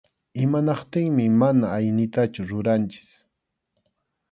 Imanaptinmi 0.43 1.25
mana 1.39 1.65
aynitachu 1.77 2.41
ruranchik. 2.49 3.09